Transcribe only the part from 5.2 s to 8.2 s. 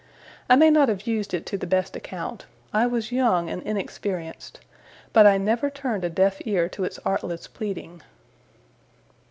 I never turned a deaf ear to its artless pleading.